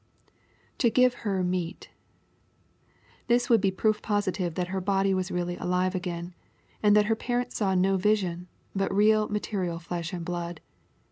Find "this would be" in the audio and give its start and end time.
3.27-3.69